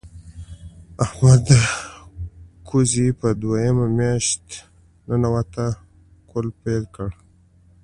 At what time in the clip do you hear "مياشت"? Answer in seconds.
3.97-4.45